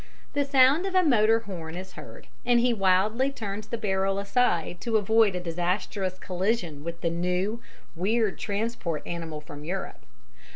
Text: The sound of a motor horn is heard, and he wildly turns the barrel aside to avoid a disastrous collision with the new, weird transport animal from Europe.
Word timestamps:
The 0.33 0.45
sound 0.45 0.87
of 0.87 0.95
a 0.95 1.03
motor 1.03 1.41
horn 1.41 1.75
is 1.75 1.91
heard, 1.91 2.25
and 2.43 2.59
he 2.59 2.73
wildly 2.73 3.29
turns 3.31 3.67
the 3.67 3.77
barrel 3.77 4.17
aside 4.17 4.81
to 4.81 4.97
avoid 4.97 5.35
a 5.35 5.39
disastrous 5.39 6.17
collision 6.17 6.83
with 6.83 7.01
the 7.01 7.11
new, 7.11 7.61
weird 7.95 8.39
transport 8.39 9.05
animal 9.05 9.41
from 9.41 9.63
Europe. 9.63 10.03